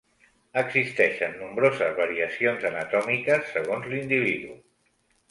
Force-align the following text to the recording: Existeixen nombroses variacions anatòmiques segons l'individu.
Existeixen 0.59 1.35
nombroses 1.41 1.91
variacions 1.99 2.65
anatòmiques 2.69 3.51
segons 3.57 3.85
l'individu. 3.91 4.57